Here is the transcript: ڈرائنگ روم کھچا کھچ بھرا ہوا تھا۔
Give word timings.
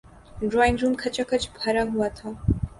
ڈرائنگ 0.49 0.77
روم 0.81 0.93
کھچا 1.01 1.23
کھچ 1.29 1.43
بھرا 1.57 1.83
ہوا 1.91 2.07
تھا۔ 2.17 2.29